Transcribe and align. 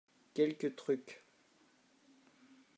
quelques 0.33 0.75
trucs. 0.75 1.23